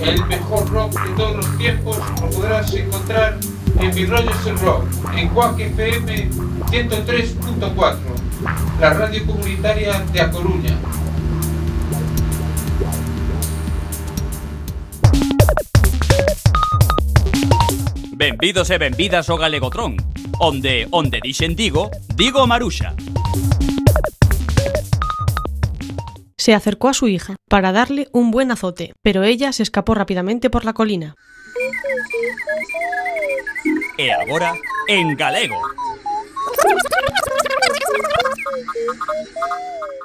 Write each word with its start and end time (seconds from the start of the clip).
el 0.00 0.24
mejor 0.26 0.68
rock 0.70 0.92
de 1.02 1.14
todos 1.14 1.36
los 1.36 1.58
tiempos 1.58 1.98
lo 2.20 2.30
podrás 2.30 2.72
encontrar 2.74 3.38
en 3.78 3.94
Mi 3.94 4.06
Rollos 4.06 4.46
el 4.46 4.58
Rock, 4.58 4.84
en 5.14 5.28
Cuac 5.28 5.58
FM 5.58 6.30
103.4, 6.70 7.96
la 8.80 8.94
radio 8.94 9.26
comunitaria 9.26 10.00
de 10.12 10.20
A 10.20 10.30
Coruña. 10.30 10.76
Benvidos 18.12 18.70
e 18.70 18.78
benvidas 18.78 19.28
ao 19.28 19.36
Galegotrón, 19.36 19.96
onde, 20.40 20.88
onde 20.90 21.20
dixen 21.20 21.54
digo, 21.54 21.90
digo 22.16 22.46
Maruxa. 22.46 22.96
se 26.46 26.54
acercó 26.54 26.88
a 26.88 26.94
su 26.94 27.08
hija 27.08 27.34
para 27.48 27.72
darle 27.72 28.06
un 28.12 28.30
buen 28.30 28.52
azote, 28.52 28.92
pero 29.02 29.24
ella 29.24 29.50
se 29.50 29.64
escapó 29.64 29.96
rápidamente 29.96 30.48
por 30.48 30.64
la 30.64 30.74
colina. 30.74 31.16
E 33.98 34.12
agora, 34.12 34.54
en 34.86 35.16
galego. 35.16 35.60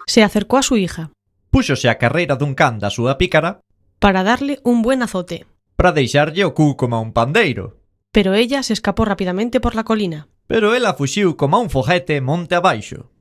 Se 0.08 0.24
acercó 0.24 0.58
a 0.58 0.64
su 0.64 0.78
hija. 0.78 1.12
Púxose 1.52 1.90
a 1.90 2.00
carreira 2.00 2.36
dun 2.36 2.56
can 2.58 2.82
da 2.82 2.90
súa 2.90 3.22
pícara 3.22 3.62
para 4.02 4.24
darle 4.26 4.66
un 4.66 4.82
buen 4.82 5.06
azote. 5.06 5.46
Para 5.78 5.94
deixarlle 5.94 6.42
o 6.42 6.58
cu 6.58 6.74
como 6.74 6.98
un 7.06 7.14
pandeiro. 7.14 7.78
Pero 8.10 8.34
ella 8.34 8.66
se 8.66 8.74
escapó 8.74 9.06
rápidamente 9.06 9.62
por 9.62 9.78
la 9.78 9.84
colina. 9.84 10.26
Pero 10.50 10.74
ela 10.74 10.98
fuxiu 10.98 11.38
como 11.38 11.62
un 11.62 11.70
foguete 11.70 12.18
monte 12.18 12.58
abaixo. 12.58 13.14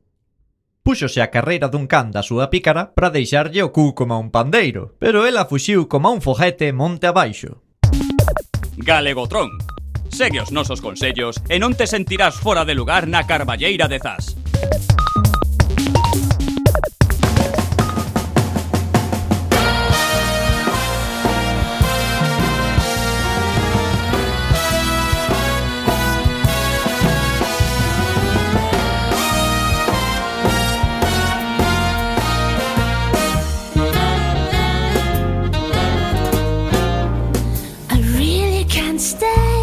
Púxose 0.82 1.20
a 1.20 1.28
carreira 1.28 1.68
dun 1.68 1.84
can 1.84 2.08
da 2.08 2.24
súa 2.24 2.48
pícara 2.48 2.96
para 2.96 3.12
deixarlle 3.12 3.60
o 3.60 3.68
cu 3.68 3.92
como 3.92 4.16
un 4.16 4.32
pandeiro, 4.32 4.96
pero 4.96 5.28
ela 5.28 5.44
fuxiu 5.44 5.84
como 5.92 6.08
un 6.08 6.24
foguete 6.24 6.72
monte 6.72 7.04
abaixo. 7.04 7.60
Galegotron. 8.80 9.60
Segue 10.08 10.40
os 10.40 10.48
nosos 10.48 10.80
consellos 10.80 11.36
e 11.52 11.60
non 11.60 11.76
te 11.76 11.84
sentirás 11.84 12.40
fora 12.40 12.64
de 12.64 12.72
lugar 12.72 13.04
na 13.04 13.28
carballeira 13.28 13.92
de 13.92 14.00
Zas. 14.00 14.40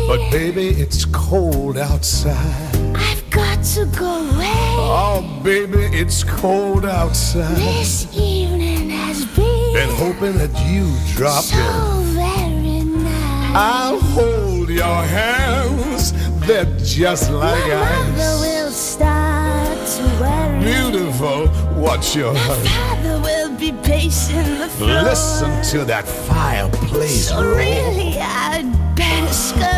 But 0.07 0.31
baby, 0.31 0.69
it's 0.69 1.05
cold 1.05 1.77
outside. 1.77 2.75
I've 2.95 3.29
got 3.29 3.61
to 3.75 3.85
go 3.99 4.05
away. 4.29 4.53
Oh, 4.79 5.41
baby, 5.43 5.83
it's 5.91 6.23
cold 6.23 6.85
outside. 6.85 7.55
This 7.57 8.07
evening 8.15 8.89
has 8.91 9.25
been 9.35 9.73
Been 9.73 9.89
hoping 9.95 10.37
that 10.37 10.53
you 10.65 10.85
drop 11.15 11.43
so 11.43 11.57
in. 11.57 12.15
very 12.15 12.83
nice. 13.03 13.55
I'll 13.55 13.99
hold 13.99 14.69
your 14.69 15.03
hands. 15.03 16.13
They're 16.47 16.65
just 16.81 17.29
like 17.29 17.67
My 17.67 18.07
mother 18.11 18.39
will 18.41 18.71
start 18.71 19.77
to 19.97 20.03
worry. 20.21 20.63
Beautiful. 20.63 21.47
What's 21.81 22.15
your 22.15 22.33
hurry? 22.33 22.67
Father 22.67 23.19
will 23.19 23.51
be 23.57 23.73
pacing 23.83 24.57
the 24.59 24.69
floor. 24.69 25.01
Listen 25.03 25.51
to 25.79 25.83
that 25.85 26.07
fireplace 26.07 27.27
So 27.27 27.43
roar. 27.43 27.57
really, 27.57 28.17
I'd 28.17 28.71
better 28.95 29.33
scurry. 29.33 29.76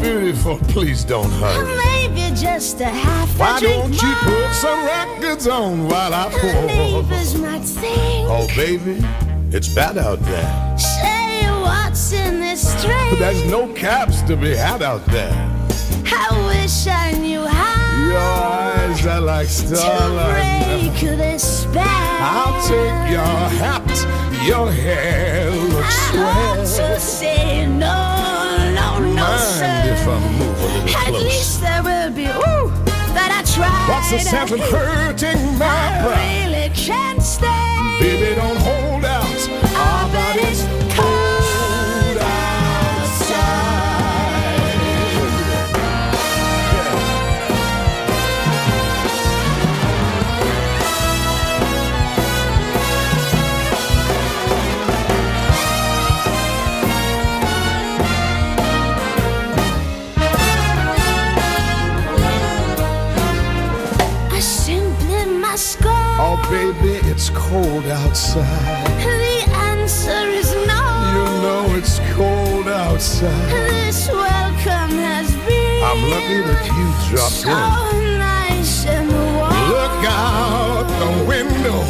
Beautiful. 0.00 0.58
Please 0.68 1.04
don't 1.04 1.30
hurry. 1.32 1.76
Maybe 1.76 2.34
just 2.36 2.80
a 2.80 2.84
half 2.86 3.34
a 3.36 3.38
Why 3.38 3.60
don't 3.60 3.92
you 3.92 4.14
put 4.22 4.54
some 4.54 4.84
records 4.84 5.46
on 5.48 5.86
while 5.88 6.14
I 6.14 6.28
pour? 6.30 6.62
neighbors 6.66 7.34
might 7.36 7.62
think. 7.64 8.28
Oh, 8.30 8.46
baby, 8.56 9.04
it's 9.50 9.68
bad 9.74 9.98
out 9.98 10.20
there. 10.20 10.78
Say 10.78 11.46
what's 11.60 12.12
in 12.12 12.40
this 12.40 12.70
drink. 12.82 13.18
There's 13.18 13.44
no 13.50 13.72
caps 13.74 14.22
to 14.22 14.36
be 14.36 14.54
had 14.54 14.82
out 14.82 15.04
there. 15.06 15.32
I 16.10 16.46
wish 16.62 16.86
I 16.86 17.12
knew 17.12 17.44
how 17.46 18.08
Your 18.08 18.18
eyes 18.18 19.06
are 19.06 19.20
like 19.20 19.48
starlight. 19.48 20.62
to 20.64 20.90
break 20.90 21.18
this 21.18 21.62
spell. 21.62 21.84
I'll 21.86 22.62
take 22.62 23.10
your 23.10 23.36
hat. 23.60 23.84
Your 24.46 24.70
hair 24.72 25.50
looks 25.50 26.12
I 26.12 26.64
swell. 26.64 26.94
to 26.94 27.00
say 27.00 27.66
no, 27.66 28.17
Mind 29.28 29.88
if 29.90 30.08
I 30.08 30.18
move 30.38 30.58
a 30.58 30.66
little 30.66 30.88
At 30.88 31.06
close? 31.08 31.24
least 31.24 31.60
there 31.60 31.82
will 31.82 32.10
be 32.10 32.24
ooh 32.24 32.70
that 33.16 33.30
I 33.38 33.42
tried. 33.54 33.88
What's 33.92 34.10
the 34.10 34.20
sense 34.20 34.50
of 34.52 34.60
hurting 34.60 35.58
my 35.58 35.66
I 35.66 36.02
pride? 36.02 36.46
really 36.48 36.68
can't 36.74 37.22
stay. 37.22 37.96
Baby, 38.00 38.34
don't 38.36 38.56
hold 38.56 38.87
baby, 66.50 66.96
it's 67.08 67.30
cold 67.30 67.84
outside. 67.86 68.86
The 68.98 69.50
answer 69.70 70.26
is 70.28 70.52
no. 70.66 70.82
You 71.14 71.24
know 71.44 71.74
it's 71.76 71.98
cold 72.14 72.68
outside. 72.68 73.50
This 73.50 74.08
welcome 74.08 74.96
has 74.98 75.30
been 75.46 75.84
I'm 75.84 76.02
lucky 76.10 76.40
that 76.48 76.64
you 76.76 76.86
dropped 77.10 77.32
so 77.32 77.50
in. 77.50 78.18
nice 78.18 78.86
and 78.86 79.08
warm. 79.08 79.52
Look 79.68 80.04
out 80.08 80.86
the 81.02 81.24
window 81.26 81.80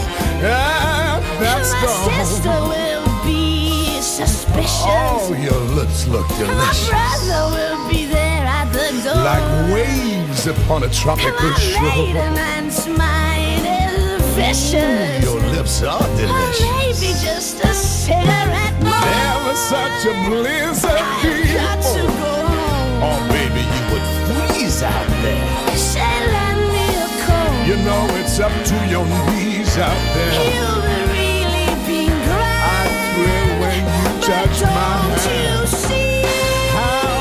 ah, 0.42 1.18
at 1.18 1.40
that 1.40 1.62
My 1.82 2.24
sister 2.24 2.48
will 2.48 3.24
be 3.24 4.00
suspicious. 4.00 4.84
Oh, 4.86 5.34
your 5.40 5.60
lips 5.76 6.06
look 6.08 6.26
delicious. 6.36 6.90
My 6.90 7.16
brother 7.16 7.56
will 7.56 7.88
be 7.88 8.06
there 8.06 8.44
at 8.44 8.70
the 8.72 8.88
door. 9.04 9.22
Like 9.22 9.72
waves 9.72 10.46
upon 10.46 10.82
a 10.82 10.88
tropical 10.90 11.50
My 11.50 11.58
shore. 11.58 11.82
maiden 11.82 12.38
aunt's 12.38 12.86
mind 12.86 13.27
is 14.40 14.72
vicious. 14.72 15.24
Your 15.24 15.40
lips 15.54 15.82
are 15.82 16.02
Or 16.02 16.16
delicious. 16.16 16.60
maybe 16.60 17.10
just 17.24 17.64
a 17.64 17.72
stare 17.74 18.18
at 18.18 18.74
cigarette 18.74 18.78
more. 18.82 19.00
Never 19.00 19.54
such 19.56 20.06
a 20.06 20.14
blizzard 20.28 20.90
I've 20.90 21.54
got 21.54 21.78
to 21.94 22.02
go 22.02 22.08
home. 22.22 23.02
Oh, 23.08 23.18
baby, 23.32 23.62
you 23.74 23.82
would 23.92 24.06
freeze 24.26 24.82
out 24.82 25.08
there. 25.22 25.76
Say, 25.76 26.00
lend 26.34 26.60
me 26.72 26.86
a 26.96 27.08
coat. 27.26 27.66
You 27.68 27.76
know 27.84 28.02
it's 28.20 28.38
up 28.40 28.52
to 28.70 28.76
your 28.88 29.06
knees 29.06 29.76
out 29.78 30.02
there. 30.14 30.32
You've 30.48 30.84
really 31.14 31.68
been 31.86 32.14
great. 32.26 32.62
I 32.62 32.84
thrill 33.14 33.50
when 33.62 33.78
you 33.78 34.08
But 34.18 34.26
touch 34.26 34.58
my 34.62 34.68
don't 34.68 35.20
hand. 35.26 35.60
you 35.60 35.66
see? 35.66 36.22
How 36.74 37.17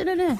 വെച്ചിട്ടല്ലേ 0.00 0.30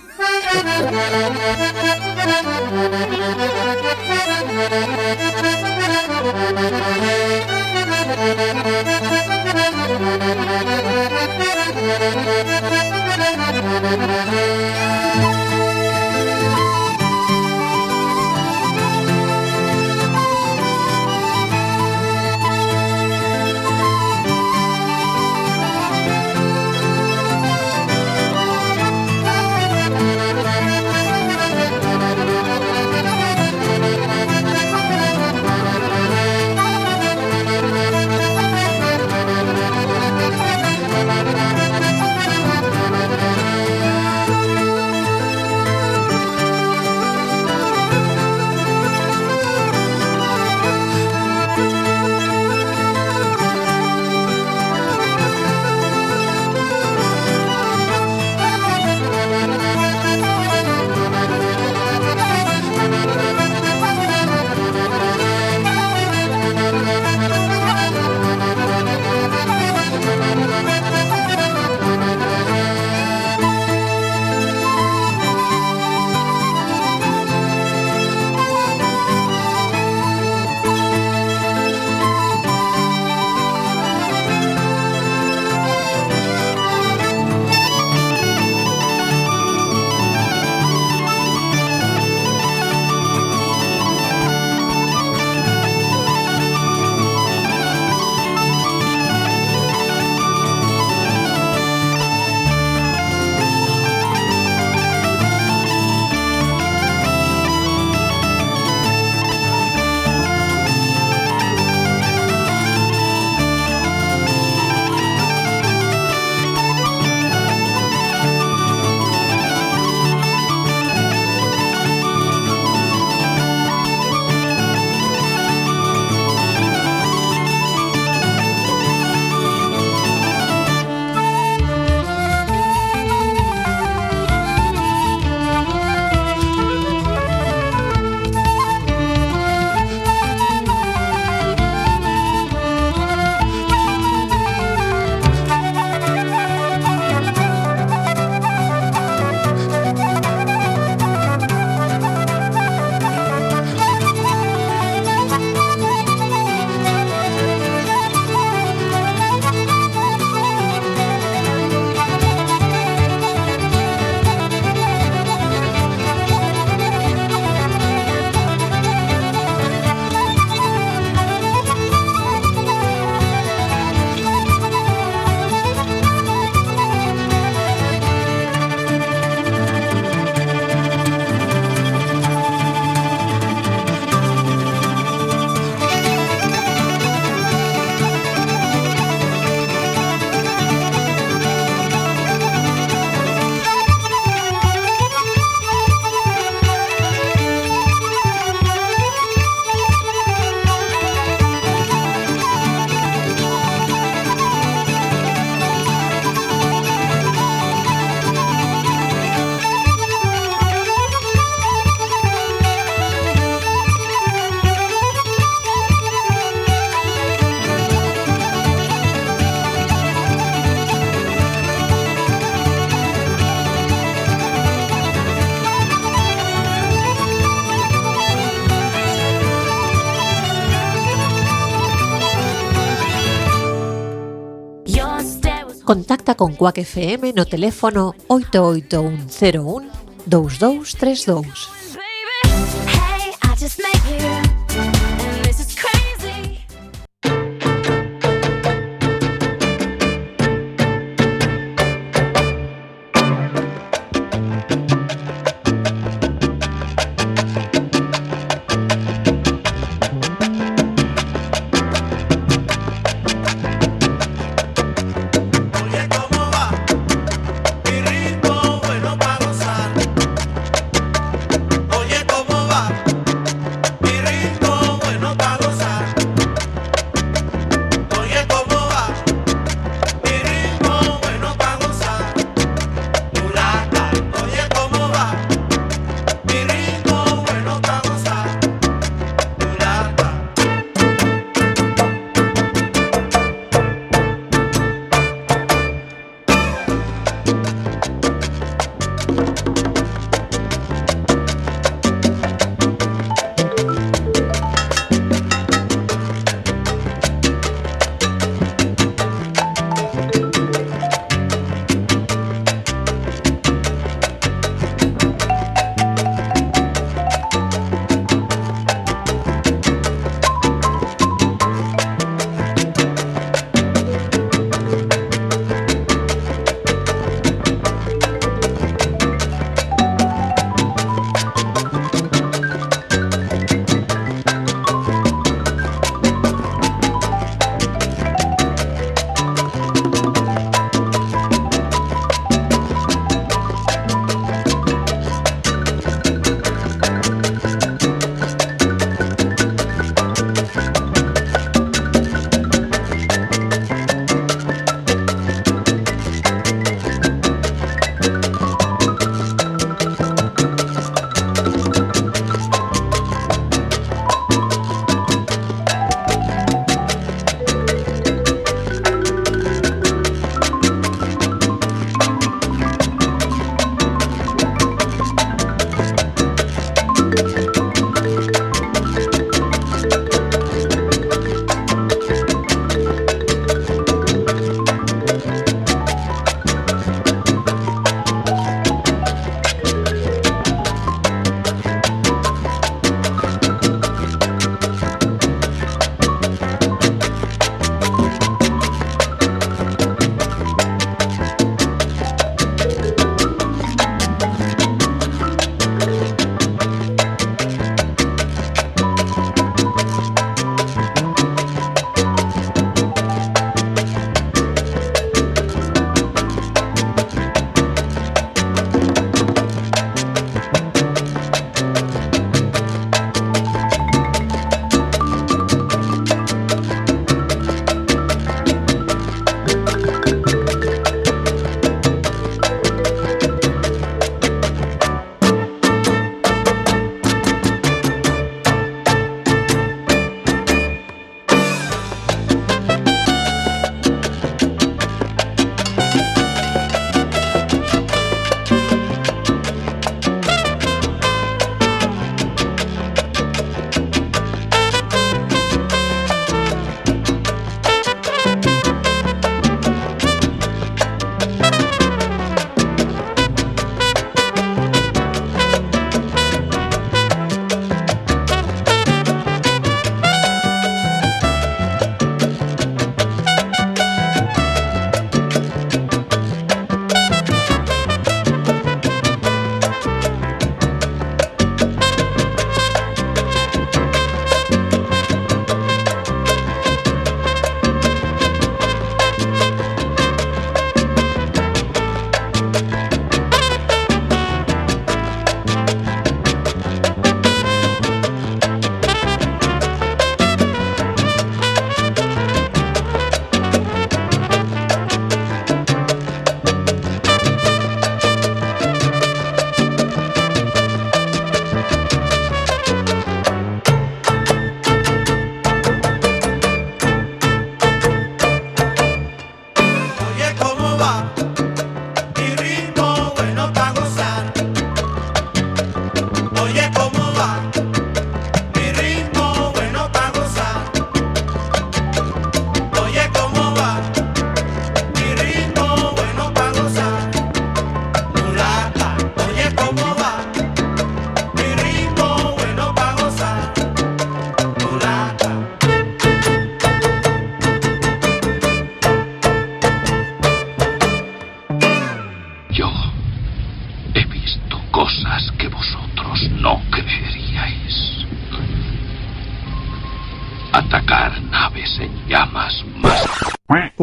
con 236.40 236.54
Quack 236.54 236.78
FM 236.78 237.35
no 237.35 237.44
teléfono 237.44 238.14
88101 238.28 239.90
2232. 240.25 241.79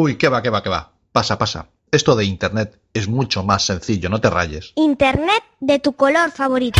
Uy, 0.07 0.15
que 0.15 0.29
va, 0.29 0.41
que 0.41 0.49
va, 0.49 0.63
que 0.63 0.69
va. 0.69 0.93
Pasa, 1.11 1.37
pasa. 1.37 1.67
Esto 1.91 2.15
de 2.15 2.23
Internet 2.23 2.79
es 2.93 3.09
mucho 3.09 3.43
más 3.43 3.65
sencillo, 3.65 4.07
no 4.07 4.21
te 4.21 4.29
rayes. 4.29 4.71
Internet 4.75 5.43
de 5.59 5.79
tu 5.79 5.97
color 5.97 6.31
favorito. 6.31 6.79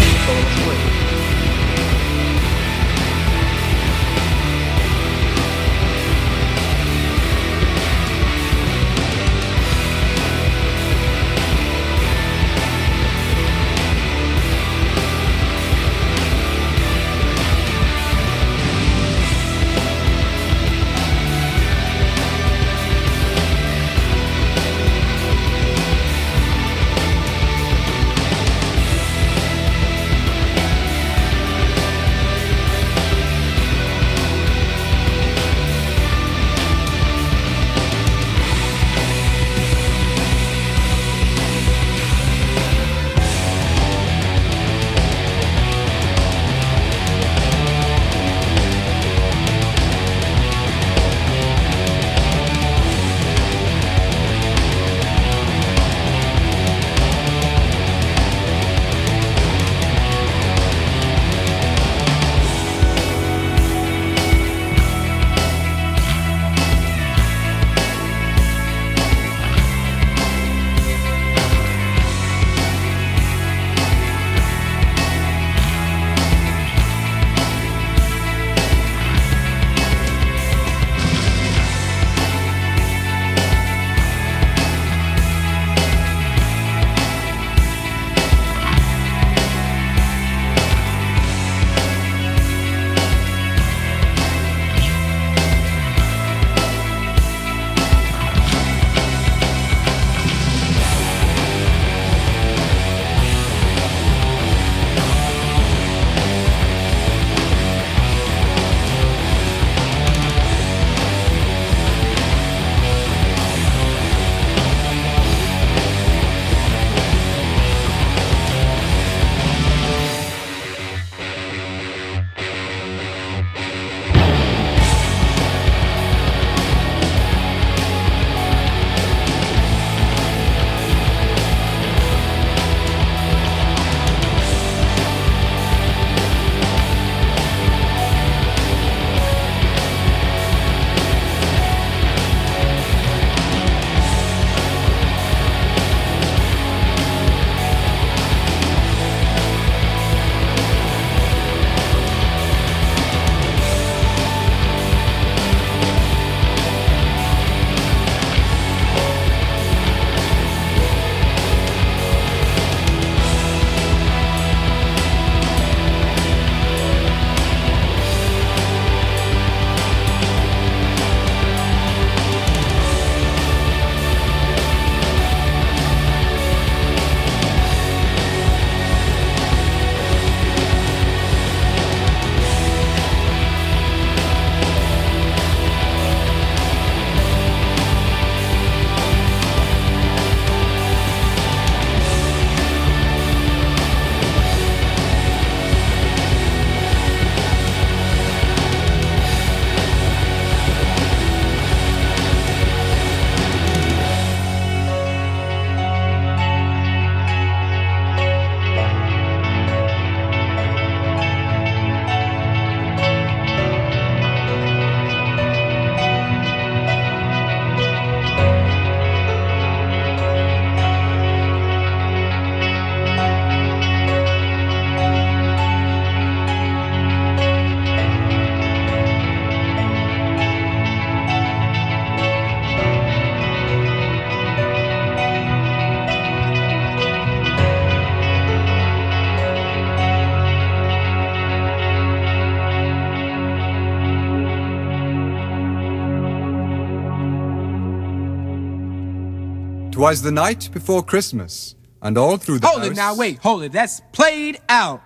'Twas 250.07 250.21
the 250.21 250.31
night 250.31 250.69
before 250.71 251.03
Christmas, 251.03 251.75
and 252.01 252.17
all 252.17 252.37
through 252.37 252.59
the 252.59 252.67
Hold 252.67 252.79
house. 252.79 252.91
it 252.91 252.95
now, 252.95 253.13
wait, 253.13 253.39
hold 253.39 253.63
it. 253.63 253.73
That's 253.73 253.99
played 254.13 254.57
out. 254.69 255.01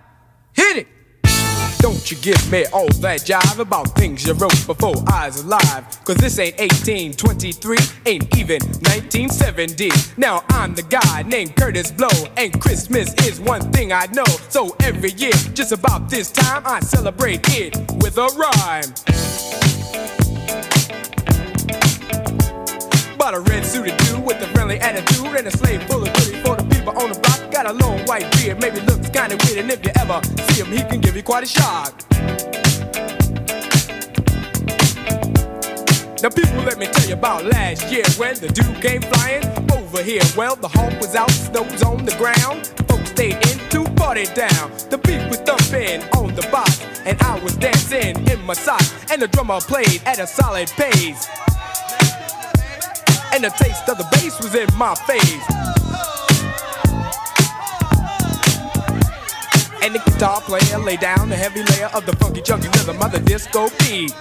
Hit 0.52 0.76
it. 0.76 0.86
Don't 1.80 2.08
you 2.08 2.16
give 2.18 2.52
me 2.52 2.66
all 2.66 2.86
that 3.00 3.22
jive 3.22 3.58
about 3.58 3.96
things 3.96 4.24
you 4.24 4.32
wrote 4.34 4.64
before 4.64 4.94
I 5.08 5.26
was 5.26 5.42
alive. 5.42 6.04
Cause 6.04 6.18
this 6.18 6.38
ain't 6.38 6.56
1823, 6.60 7.78
ain't 8.06 8.36
even 8.38 8.62
1970. 8.62 9.90
Now 10.18 10.44
I'm 10.50 10.72
the 10.72 10.84
guy 10.84 11.24
named 11.24 11.56
Curtis 11.56 11.90
Blow, 11.90 12.06
and 12.36 12.60
Christmas 12.60 13.12
is 13.26 13.40
one 13.40 13.72
thing 13.72 13.92
I 13.92 14.06
know. 14.12 14.30
So 14.50 14.76
every 14.84 15.10
year, 15.14 15.32
just 15.52 15.72
about 15.72 16.10
this 16.10 16.30
time, 16.30 16.62
I 16.64 16.78
celebrate 16.78 17.40
it 17.48 17.76
with 18.00 18.18
a 18.18 18.28
rhyme. 18.38 20.21
Bought 23.22 23.34
a 23.34 23.40
red 23.40 23.64
suited 23.64 23.96
dude 23.98 24.24
with 24.24 24.42
a 24.42 24.48
friendly 24.48 24.80
attitude 24.80 25.36
and 25.36 25.46
a 25.46 25.50
slave 25.56 25.80
full 25.84 26.02
of 26.02 26.12
goodies 26.12 26.42
for 26.42 26.56
the 26.56 26.64
people 26.74 26.92
on 26.98 27.12
the 27.12 27.20
block. 27.20 27.52
Got 27.52 27.70
a 27.70 27.72
long 27.72 28.00
white 28.00 28.28
beard, 28.32 28.60
maybe 28.60 28.80
looks 28.80 29.08
kinda 29.10 29.36
weird, 29.44 29.58
and 29.58 29.70
if 29.70 29.84
you 29.84 29.92
ever 29.94 30.20
see 30.48 30.60
him, 30.60 30.72
he 30.72 30.82
can 30.82 31.00
give 31.00 31.14
you 31.14 31.22
quite 31.22 31.44
a 31.44 31.46
shock. 31.46 32.02
Now, 36.20 36.30
people, 36.30 36.62
let 36.64 36.78
me 36.78 36.88
tell 36.88 37.06
you 37.06 37.14
about 37.14 37.44
last 37.44 37.92
year 37.92 38.02
when 38.16 38.34
the 38.40 38.48
dude 38.48 38.82
came 38.82 39.02
flying 39.02 39.46
over 39.70 40.02
here. 40.02 40.22
Well, 40.36 40.56
the 40.56 40.66
hawk 40.66 40.92
was 41.00 41.14
out, 41.14 41.30
snow 41.30 41.62
was 41.62 41.84
on 41.84 42.04
the 42.04 42.16
ground. 42.16 42.66
Folks 42.88 43.10
stayed 43.10 43.38
in 43.46 43.58
to 43.70 43.84
party 43.94 44.26
down. 44.34 44.72
The 44.90 44.98
beat 44.98 45.22
was 45.30 45.38
thumping 45.46 46.02
on 46.18 46.34
the 46.34 46.42
box, 46.50 46.80
and 47.06 47.16
I 47.22 47.38
was 47.38 47.54
dancing 47.54 48.16
in 48.26 48.42
my 48.42 48.54
socks. 48.54 48.92
And 49.12 49.22
the 49.22 49.28
drummer 49.28 49.60
played 49.60 50.02
at 50.06 50.18
a 50.18 50.26
solid 50.26 50.68
pace. 50.70 51.28
And 53.32 53.44
the 53.44 53.48
taste 53.48 53.88
of 53.88 53.96
the 53.96 54.04
bass 54.12 54.38
was 54.42 54.54
in 54.54 54.68
my 54.76 54.94
face. 54.94 55.46
And 59.82 59.94
the 59.94 59.98
guitar 60.04 60.40
player 60.42 60.78
lay 60.78 60.96
down 60.96 61.30
the 61.30 61.36
heavy 61.36 61.62
layer 61.62 61.86
of 61.94 62.04
the 62.04 62.14
funky 62.16 62.42
chunky 62.42 62.68
rhythm 62.68 63.00
of 63.00 63.10
the 63.10 63.20
disco 63.20 63.68
beat. 63.80 64.12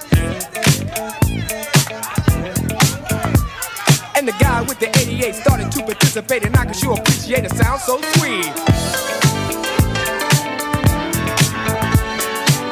And 4.15 4.27
the 4.27 4.35
guy 4.39 4.61
with 4.61 4.79
the 4.79 4.89
88 4.97 5.35
started 5.35 5.71
to 5.71 5.83
participate, 5.83 6.45
and 6.45 6.55
I 6.55 6.65
could 6.65 6.75
sure 6.75 6.93
appreciate 6.93 7.45
a 7.45 7.55
sound 7.55 7.81
so 7.81 8.01
sweet. 8.13 9.30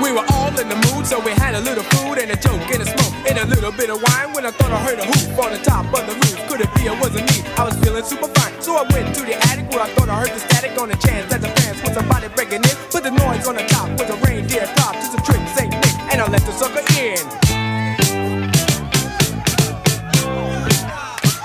We 0.10 0.15
were 0.15 0.26
all 0.34 0.50
in 0.58 0.67
the 0.67 0.80
mood, 0.89 1.06
so 1.06 1.22
we 1.22 1.38
had 1.38 1.54
a 1.54 1.62
little 1.62 1.86
food 1.93 2.17
and 2.17 2.34
a 2.34 2.36
joke 2.36 2.65
and 2.74 2.82
a 2.82 2.86
smoke 2.89 3.13
and 3.30 3.38
a 3.38 3.45
little 3.45 3.72
bit 3.72 3.93
of 3.93 4.02
wine. 4.02 4.34
When 4.34 4.43
I 4.43 4.50
thought 4.50 4.74
I 4.74 4.82
heard 4.82 4.98
a 4.98 5.06
hoop 5.06 5.38
on 5.38 5.54
the 5.54 5.62
top 5.62 5.86
of 5.86 6.02
the 6.10 6.17
roof, 6.17 6.50
could 6.50 6.62
it 6.65 6.72
be 6.74 6.89
it 6.89 6.98
wasn't 6.98 7.30
me? 7.30 7.45
I 7.54 7.69
was 7.69 7.78
feeling 7.78 8.02
super 8.02 8.26
fine, 8.34 8.58
so 8.60 8.74
I 8.74 8.89
went 8.89 9.13
to 9.13 9.22
the 9.22 9.38
attic 9.54 9.69
where 9.69 9.86
I 9.86 9.89
thought 9.93 10.10
I 10.10 10.17
heard 10.17 10.34
the 10.34 10.41
static 10.41 10.82
on 10.82 10.89
the 10.89 10.98
chance 10.98 11.30
that 11.30 11.45
the 11.45 11.54
fans 11.62 11.78
was 11.86 11.93
somebody 11.93 12.28
breaking 12.34 12.65
in. 12.65 12.76
But 12.89 13.06
the 13.06 13.13
noise 13.13 13.45
on 13.45 13.54
the 13.54 13.69
top 13.69 13.86
was 14.02 14.10
a 14.10 14.17
reindeer 14.26 14.65
drop, 14.82 14.98
just 14.98 15.13
a 15.13 15.22
trick, 15.22 15.45
Saint 15.54 15.78
Nick, 15.78 15.93
and 16.10 16.17
I 16.17 16.26
let 16.26 16.41
the 16.41 16.58
sucker 16.58 16.82
in. 16.98 17.22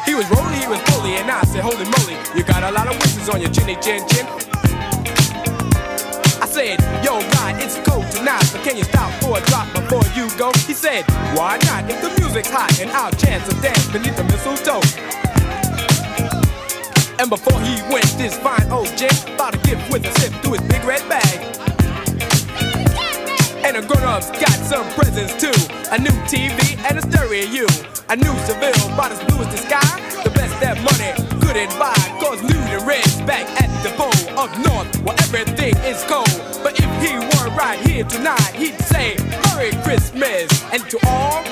He 0.08 0.16
was 0.16 0.24
rolling, 0.32 0.56
he 0.56 0.68
was 0.72 0.80
bully, 0.88 1.20
and 1.20 1.28
I 1.28 1.44
said, 1.52 1.60
Holy 1.60 1.84
moly, 1.84 2.16
you 2.32 2.40
got 2.48 2.64
a 2.64 2.72
lot 2.72 2.88
of 2.88 2.96
wishes 2.96 3.28
on 3.28 3.44
your 3.44 3.52
chinny 3.52 3.76
chin 3.84 4.00
chin. 4.08 4.53
Can 8.64 8.78
you 8.78 8.84
stop 8.84 9.12
for 9.20 9.36
a 9.36 9.42
drop 9.44 9.68
before 9.74 10.02
you 10.16 10.24
go? 10.38 10.50
He 10.64 10.72
said, 10.72 11.04
Why 11.36 11.60
not? 11.68 11.84
If 11.84 12.00
the 12.00 12.08
music's 12.18 12.48
hot 12.48 12.72
and 12.80 12.90
I'll 12.90 13.12
chance 13.12 13.44
a 13.52 13.54
dance 13.60 13.86
beneath 13.92 14.16
the 14.16 14.24
mistletoe. 14.24 14.80
And 17.20 17.28
before 17.28 17.60
he 17.60 17.76
went, 17.92 18.08
this 18.16 18.38
fine 18.40 18.64
old 18.72 18.88
gent 18.96 19.20
bought 19.36 19.54
a 19.54 19.60
gift 19.68 19.92
with 19.92 20.08
a 20.08 20.12
sip 20.18 20.32
through 20.40 20.56
his 20.56 20.64
big 20.64 20.82
red 20.84 21.04
bag. 21.12 21.44
And 23.60 23.76
the 23.76 23.84
grown-ups 23.84 24.32
got 24.40 24.56
some 24.64 24.88
presents 24.96 25.36
too. 25.36 25.52
A 25.92 26.00
new 26.00 26.16
TV 26.24 26.80
and 26.88 26.96
a 26.96 27.02
stereo. 27.04 27.68
A 28.08 28.16
new 28.16 28.32
Seville, 28.48 28.80
about 28.96 29.12
as 29.12 29.20
blue 29.28 29.44
as 29.44 29.52
the 29.52 29.60
sky. 29.60 30.00
The 30.24 30.32
best 30.32 30.56
that 30.64 30.80
money 30.80 31.12
couldn't 31.44 31.68
buy. 31.76 31.92
Cause 32.16 32.40
new 32.40 32.60
the 32.72 32.82
red's 32.88 33.20
back 33.28 33.44
at 33.60 33.68
the 33.84 33.92
pole 33.92 34.40
up 34.40 34.48
north 34.64 34.88
where 35.04 35.16
everything 35.20 35.76
is 35.84 36.02
cold. 36.08 36.32
But 36.64 36.80
if 36.80 36.88
he 37.04 37.33
right 37.56 37.78
here 37.86 38.04
tonight, 38.04 38.54
he'd 38.54 38.78
say 38.80 39.16
Merry 39.44 39.70
Christmas. 39.82 40.48
And 40.72 40.82
to 40.90 40.98
all, 41.06 41.42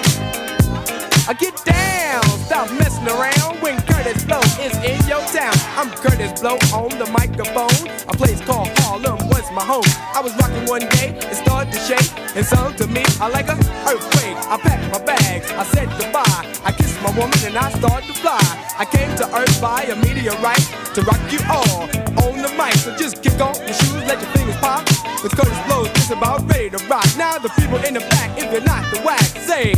I 1.28 1.34
get 1.38 1.56
down, 1.64 2.22
stop 2.46 2.70
messing 2.78 3.06
around 3.06 3.62
when 3.62 3.80
Curtis 3.82 4.24
Blow 4.24 4.40
is 4.60 4.74
in 4.82 4.98
your 5.08 5.22
town. 5.30 5.54
I'm 5.76 5.90
Curtis 5.90 6.40
Blow 6.40 6.58
on 6.74 6.90
the 6.98 7.06
microphone. 7.06 7.88
A 8.08 8.16
place 8.16 8.40
called 8.42 8.68
Harlem 8.80 9.18
was 9.28 9.46
my 9.52 9.64
home. 9.64 9.86
I 10.14 10.20
was 10.20 10.34
rocking 10.36 10.66
one 10.66 10.86
day, 10.98 11.14
it 11.18 11.36
started 11.36 11.72
to 11.72 11.78
shake, 11.78 12.10
and 12.36 12.44
so 12.44 12.72
to 12.72 12.86
me, 12.88 13.04
I 13.20 13.28
like 13.28 13.48
a 13.48 13.56
earthquake. 13.86 14.36
I 14.50 14.58
packed 14.58 14.92
my 14.92 15.04
bags, 15.04 15.50
I 15.52 15.64
said 15.64 15.88
goodbye. 15.98 16.52
I 16.64 16.72
kissed 16.72 17.00
my 17.02 17.10
woman 17.16 17.38
and 17.44 17.56
I 17.56 17.70
started 17.72 18.06
to 18.06 18.14
fly. 18.14 18.40
I 18.78 18.84
came 18.84 19.14
to 19.16 19.26
Earth 19.36 19.60
by 19.60 19.82
a 19.82 19.96
meteorite 19.96 20.66
to 20.94 21.02
rock 21.02 21.20
you 21.30 21.40
all 21.48 21.82
on 22.26 22.42
the 22.42 22.52
mic. 22.58 22.74
So 22.74 22.96
just 22.96 23.22
kick 23.22 23.40
off 23.40 23.58
your 23.58 23.74
shoes, 23.74 24.02
let 24.06 24.20
your 24.20 24.30
fingers 24.30 24.56
pop. 24.56 25.01
With 25.22 25.37
Curtis 25.37 25.66
Blow, 25.68 25.85
just 25.85 26.11
about 26.11 26.50
ready 26.50 26.68
to 26.70 26.78
rock. 26.88 27.06
Now 27.16 27.38
the 27.38 27.48
people 27.50 27.76
in 27.85 27.94
the 27.94 28.00
back, 28.00 28.37
if 28.37 28.50
you're 28.50 28.61
not 28.61 28.82
the 28.92 29.00
whack, 29.02 29.20
say. 29.20 29.72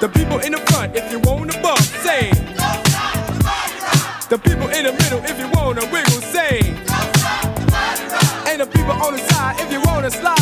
The 0.00 0.08
people 0.10 0.38
in 0.40 0.52
the 0.52 0.58
front, 0.68 0.94
if 0.94 1.10
you 1.10 1.18
want 1.20 1.50
to 1.52 1.62
bump, 1.62 1.80
say. 1.80 2.28
The 4.28 4.38
people 4.38 4.68
in 4.68 4.84
the 4.84 4.92
middle, 4.92 5.24
if 5.24 5.38
you 5.38 5.48
want 5.48 5.80
to 5.80 5.86
wiggle, 5.86 6.20
say. 6.20 6.60
And 8.46 8.60
the 8.60 8.66
people 8.66 8.92
on 8.92 9.14
the 9.14 9.20
side, 9.30 9.56
if 9.60 9.72
you 9.72 9.80
want 9.80 10.04
to 10.04 10.10
slide, 10.10 10.37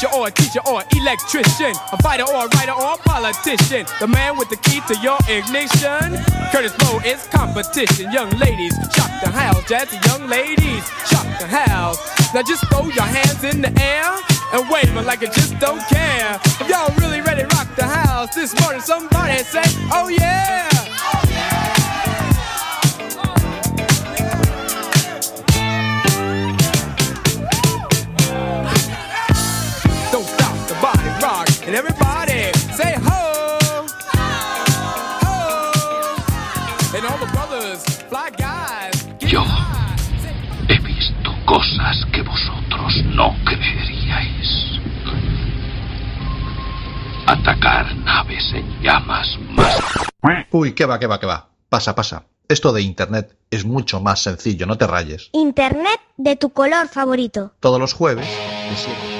preacher 0.00 0.16
or 0.16 0.28
a 0.28 0.30
teacher 0.30 0.60
or 0.66 0.80
an 0.80 0.86
electrician, 0.96 1.72
a 1.92 2.02
fighter 2.02 2.24
or 2.24 2.46
a 2.46 2.48
writer 2.56 2.72
or 2.72 2.94
a 2.94 2.96
politician. 2.96 3.84
The 4.00 4.06
man 4.08 4.38
with 4.38 4.48
the 4.48 4.56
key 4.56 4.80
to 4.88 4.96
your 5.00 5.18
ignition. 5.28 6.16
Curtis 6.52 6.74
Blow 6.78 7.00
is 7.00 7.26
competition. 7.26 8.10
Young 8.12 8.30
ladies, 8.38 8.74
shock 8.94 9.10
the 9.22 9.30
house. 9.30 9.60
Jazzy 9.64 10.00
young 10.06 10.28
ladies, 10.28 10.84
shock 11.06 11.26
the 11.38 11.46
house. 11.46 11.98
Now 12.34 12.42
just 12.42 12.66
throw 12.68 12.84
your 12.84 13.04
hands 13.04 13.44
in 13.44 13.60
the 13.60 13.72
air 13.80 14.16
and 14.52 14.68
wave 14.70 14.88
wave 14.88 14.96
'em 14.96 15.04
like 15.04 15.20
you 15.20 15.28
just 15.28 15.58
don't 15.58 15.82
care. 15.88 16.40
If 16.60 16.68
y'all 16.68 16.94
really 16.96 17.20
ready 17.20 17.42
rock 17.54 17.68
the 17.76 17.86
house 17.86 18.34
this 18.34 18.58
morning, 18.60 18.80
somebody 18.80 19.42
say, 19.44 19.64
Oh 19.92 20.08
yeah! 20.08 20.68
Don't 20.70 21.79
Yo 39.30 39.44
he 40.68 40.78
visto 40.80 41.30
cosas 41.46 42.04
que 42.12 42.22
vosotros 42.22 42.94
no 43.14 43.36
creeríais. 43.44 44.80
Atacar 47.26 47.94
naves 47.96 48.52
en 48.54 48.82
llamas 48.82 49.28
más. 49.50 49.78
Uy, 50.50 50.74
que 50.74 50.84
va, 50.86 50.98
que 50.98 51.06
va, 51.06 51.20
que 51.20 51.26
va. 51.26 51.48
Pasa, 51.68 51.94
pasa. 51.94 52.24
Esto 52.48 52.72
de 52.72 52.82
Internet 52.82 53.36
es 53.52 53.64
mucho 53.64 54.00
más 54.00 54.20
sencillo, 54.20 54.66
no 54.66 54.76
te 54.76 54.88
rayes. 54.88 55.30
Internet 55.32 56.00
de 56.16 56.34
tu 56.34 56.50
color 56.50 56.88
favorito. 56.88 57.52
Todos 57.60 57.78
los 57.78 57.92
jueves, 57.92 58.26
de 58.26 58.76
7. 58.76 59.19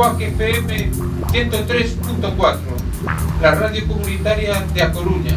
Quack 0.00 0.22
FM 0.22 0.90
103.4, 1.34 2.56
la 3.42 3.50
radio 3.54 3.86
comunitaria 3.86 4.64
de 4.74 4.80
A 4.80 4.90
Coruña. 4.90 5.34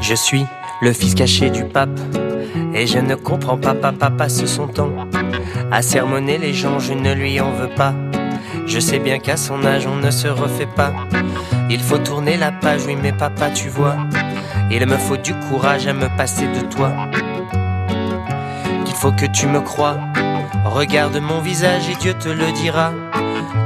Je 0.00 0.14
suis 0.16 0.44
le 0.82 0.92
fils 0.92 1.14
caché 1.14 1.48
du 1.50 1.62
pape. 1.64 1.90
Et 2.74 2.86
je 2.86 2.98
ne 2.98 3.14
comprends 3.14 3.56
pas, 3.56 3.74
papa 3.74 4.10
passe 4.10 4.44
son 4.44 4.66
temps 4.66 4.90
à 5.70 5.82
sermonner 5.82 6.38
les 6.38 6.54
gens, 6.54 6.78
je 6.78 6.92
ne 6.92 7.12
lui 7.14 7.40
en 7.40 7.50
veux 7.52 7.68
pas. 7.68 7.94
Je 8.66 8.78
sais 8.78 8.98
bien 8.98 9.18
qu'à 9.18 9.36
son 9.36 9.64
âge, 9.64 9.86
on 9.86 9.96
ne 9.96 10.10
se 10.10 10.28
refait 10.28 10.66
pas. 10.66 10.92
Il 11.70 11.80
faut 11.80 11.98
tourner 11.98 12.36
la 12.36 12.52
page, 12.52 12.82
oui, 12.86 12.96
mais 13.00 13.12
papa, 13.12 13.50
tu 13.50 13.68
vois. 13.68 13.96
Il 14.70 14.86
me 14.86 14.96
faut 14.96 15.16
du 15.16 15.34
courage 15.48 15.86
à 15.86 15.94
me 15.94 16.08
passer 16.16 16.46
de 16.46 16.60
toi. 16.66 16.92
Il 18.86 18.94
faut 18.94 19.12
que 19.12 19.26
tu 19.26 19.46
me 19.46 19.60
crois. 19.60 19.96
Regarde 20.64 21.18
mon 21.20 21.40
visage 21.40 21.88
et 21.88 21.94
Dieu 21.96 22.14
te 22.14 22.28
le 22.28 22.52
dira. 22.52 22.92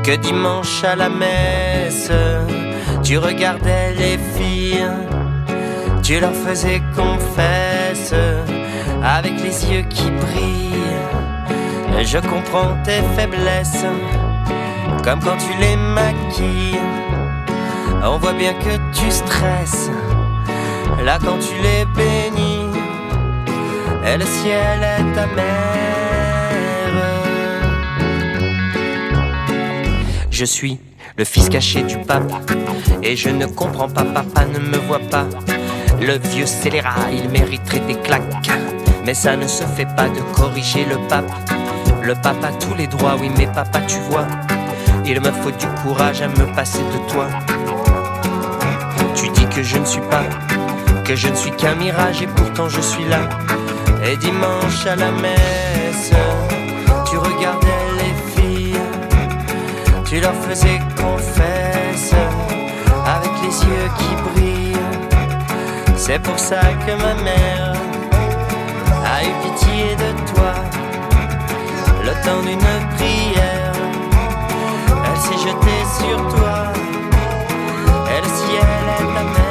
Que 0.04 0.16
dimanche 0.16 0.84
à 0.84 0.96
la 0.96 1.08
messe, 1.08 2.10
tu 3.02 3.18
regardais 3.18 3.94
les 3.94 4.18
filles. 4.36 4.86
Tu 6.02 6.20
leur 6.20 6.34
faisais 6.34 6.82
confesse 6.94 8.14
avec 9.02 9.32
les 9.42 9.72
yeux 9.72 9.84
qui 9.88 10.10
brillent. 10.10 10.81
Je 12.04 12.18
comprends 12.18 12.76
tes 12.84 13.00
faiblesses, 13.16 13.86
comme 15.02 15.20
quand 15.20 15.36
tu 15.38 15.58
les 15.58 15.76
maquilles. 15.76 16.78
On 18.04 18.18
voit 18.18 18.34
bien 18.34 18.52
que 18.52 18.76
tu 18.92 19.10
stresses, 19.10 19.90
là 21.02 21.18
quand 21.24 21.38
tu 21.38 21.54
les 21.62 21.86
bénis. 21.96 22.66
Et 24.06 24.18
le 24.18 24.26
ciel 24.26 24.82
est 24.82 25.14
ta 25.14 25.26
mère. 25.26 25.72
Je 30.30 30.44
suis 30.44 30.78
le 31.16 31.24
fils 31.24 31.48
caché 31.48 31.82
du 31.82 31.96
pape, 31.96 32.30
et 33.02 33.16
je 33.16 33.30
ne 33.30 33.46
comprends 33.46 33.88
pas, 33.88 34.04
papa 34.04 34.44
ne 34.52 34.58
me 34.58 34.76
voit 34.76 35.08
pas. 35.10 35.26
Le 36.00 36.18
vieux 36.18 36.46
scélérat, 36.46 37.10
il 37.10 37.30
mériterait 37.30 37.80
des 37.80 37.94
claques. 37.94 38.50
Mais 39.06 39.14
ça 39.14 39.34
ne 39.36 39.46
se 39.46 39.64
fait 39.64 39.88
pas 39.96 40.08
de 40.08 40.20
corriger 40.34 40.84
le 40.84 40.98
pape. 41.08 41.51
Le 42.04 42.16
pape 42.16 42.42
a 42.42 42.50
tous 42.52 42.74
les 42.74 42.88
droits, 42.88 43.14
oui, 43.20 43.30
mais 43.38 43.46
papa, 43.46 43.80
tu 43.86 43.98
vois. 44.10 44.26
Il 45.06 45.20
me 45.20 45.30
faut 45.30 45.52
du 45.52 45.66
courage 45.82 46.20
à 46.20 46.26
me 46.26 46.52
passer 46.52 46.80
de 46.80 47.12
toi. 47.12 47.28
Tu 49.14 49.28
dis 49.28 49.46
que 49.46 49.62
je 49.62 49.78
ne 49.78 49.84
suis 49.84 50.00
pas, 50.02 50.24
que 51.04 51.14
je 51.14 51.28
ne 51.28 51.34
suis 51.36 51.52
qu'un 51.52 51.76
mirage, 51.76 52.20
et 52.20 52.26
pourtant 52.26 52.68
je 52.68 52.80
suis 52.80 53.04
là. 53.04 53.20
Et 54.04 54.16
dimanche 54.16 54.84
à 54.84 54.96
la 54.96 55.12
messe, 55.12 56.10
tu 57.08 57.18
regardais 57.18 57.84
les 57.98 58.42
filles, 58.42 58.80
tu 60.04 60.20
leur 60.20 60.34
faisais 60.34 60.80
confesse, 60.96 62.14
avec 63.06 63.30
les 63.44 63.64
yeux 63.64 63.90
qui 63.98 64.40
brillent. 64.40 65.96
C'est 65.96 66.20
pour 66.20 66.38
ça 66.38 66.60
que 66.84 66.92
ma 67.00 67.14
mère 67.22 67.74
a 69.04 69.22
eu 69.22 69.32
pitié 69.44 69.94
de 69.94 70.32
toi. 70.34 70.81
Le 72.04 72.10
temps 72.24 72.42
d'une 72.42 72.58
prière, 72.96 73.72
elle 75.06 75.20
s'est 75.20 75.38
jetée 75.38 75.84
sur 75.98 76.16
toi. 76.34 76.72
Et 78.10 78.20
le 78.20 78.30
ciel 78.38 78.84
est 78.98 79.14
ta 79.14 79.41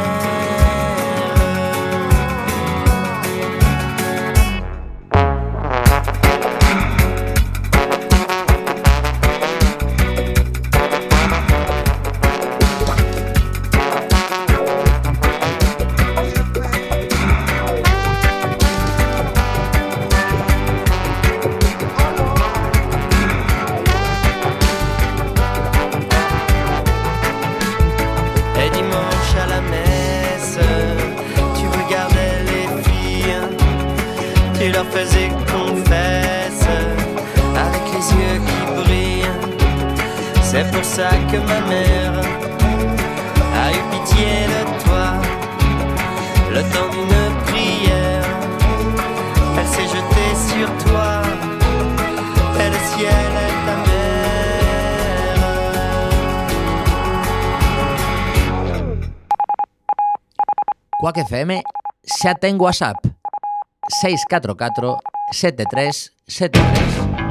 Quack 61.12 61.28
FM 61.28 61.60
xa 62.08 62.32
ten 62.40 62.56
WhatsApp 62.56 62.96
644 64.00 64.96
7373 65.36 67.31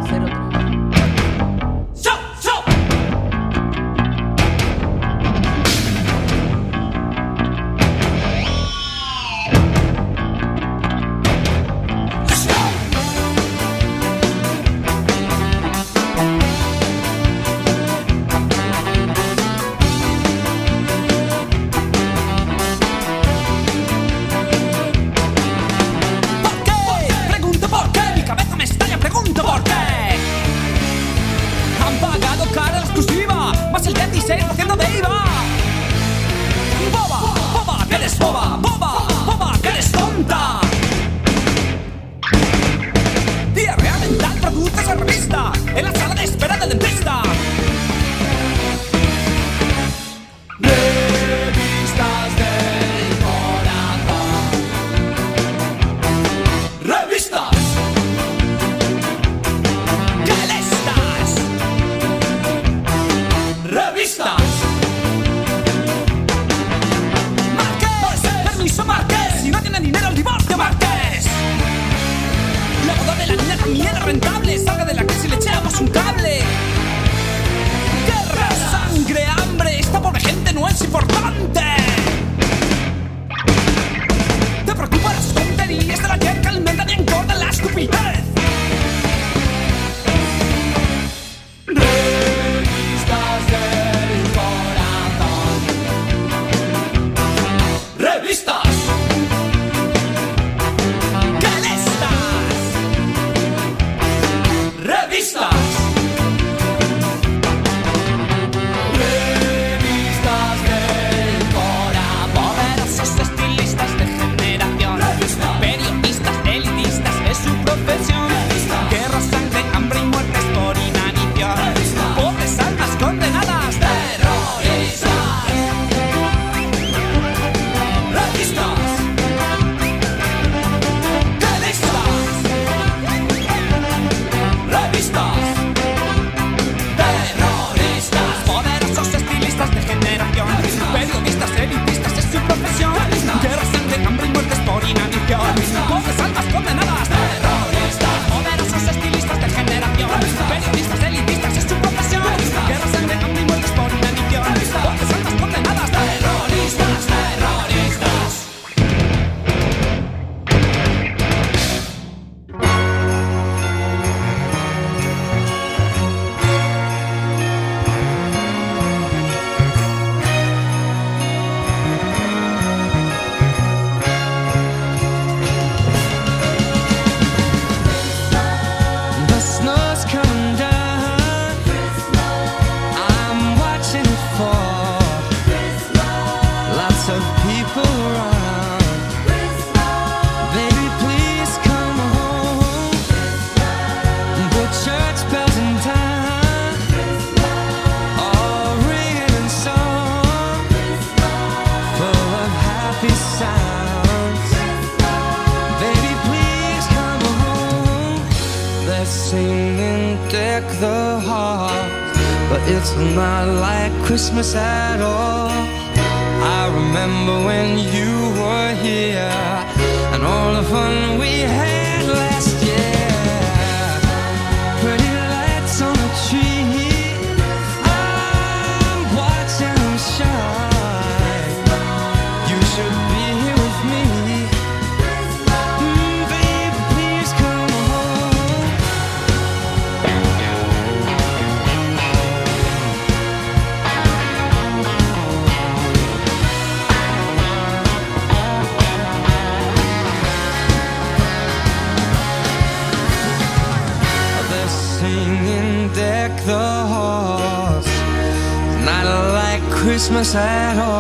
sad 260.31 261.00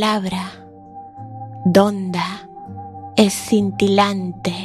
palabra, 0.00 0.50
donda, 1.62 2.48
e 3.16 3.28
cintilante, 3.28 4.56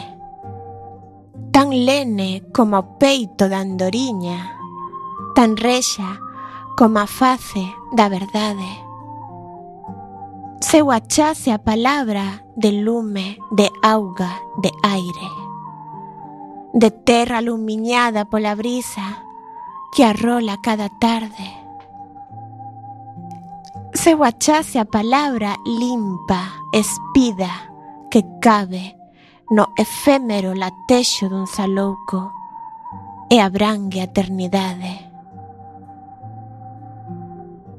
tan 1.52 1.72
lene 1.72 2.44
como 2.56 2.80
o 2.80 2.88
peito 2.96 3.52
da 3.52 3.60
andoriña, 3.60 4.56
tan 5.36 5.60
rexa 5.60 6.24
como 6.80 7.04
a 7.04 7.08
face 7.20 7.68
da 7.92 8.08
verdade. 8.08 8.72
Seu 10.64 10.88
achase 10.88 11.52
a 11.52 11.60
palabra 11.60 12.48
de 12.56 12.72
lume, 12.72 13.36
de 13.52 13.68
auga, 13.84 14.40
de 14.64 14.72
aire, 14.88 15.32
de 16.72 16.92
terra 16.92 17.44
alumiñada 17.44 18.24
pola 18.32 18.56
brisa 18.56 19.20
que 19.92 20.08
arrola 20.08 20.56
cada 20.64 20.88
tarde 20.88 21.65
se 23.96 24.14
guachase 24.14 24.78
a 24.78 24.86
palabra 24.86 25.56
limpa, 25.66 26.52
espida, 26.74 27.72
que 28.12 28.24
cabe 28.42 28.96
no 29.50 29.72
efémero 29.78 30.54
latexo 30.54 31.30
dun 31.30 31.48
salouco 31.48 32.34
e 33.32 33.40
abrangue 33.40 34.04
a 34.04 34.08
eternidade. 34.12 34.94